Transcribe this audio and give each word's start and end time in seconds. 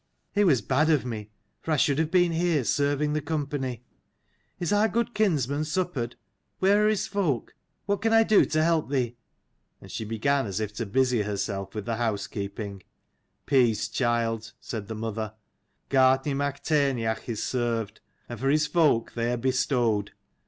It 0.33 0.45
was 0.45 0.63
bad 0.63 0.89
of 0.89 1.05
me, 1.05 1.29
for 1.61 1.69
I 1.71 1.77
should 1.77 1.99
have 1.99 2.09
been 2.09 2.31
here 2.31 2.63
serving 2.63 3.13
the 3.13 3.21
company. 3.21 3.83
Is 4.59 4.73
our 4.73 4.87
good 4.87 5.13
kinsman 5.13 5.63
suppered? 5.63 6.15
Where 6.57 6.87
are 6.87 6.89
his 6.89 7.05
folk? 7.05 7.53
What 7.85 8.01
can 8.01 8.11
I 8.11 8.23
do 8.23 8.43
to 8.45 8.63
help 8.63 8.89
thee?" 8.89 9.15
and 9.79 9.91
she 9.91 10.03
began 10.03 10.47
as 10.47 10.59
if 10.59 10.73
to 10.77 10.87
busy 10.87 11.21
herself 11.21 11.75
with 11.75 11.85
the 11.85 11.97
housekeeping. 11.97 12.81
"Peace, 13.45 13.87
child," 13.87 14.53
said 14.59 14.87
the 14.87 14.95
mother. 14.95 15.35
"Gart 15.89 16.25
naidh 16.25 16.35
mac 16.35 16.63
Tairneach 16.63 17.29
is 17.29 17.43
served, 17.43 17.99
and 18.27 18.39
for 18.39 18.49
his 18.49 18.65
folk, 18.65 19.13
they 19.13 19.31
are 19.31 19.37
bestowed. 19.37 20.13